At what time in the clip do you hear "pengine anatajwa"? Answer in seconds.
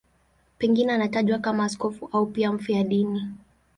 0.57-1.39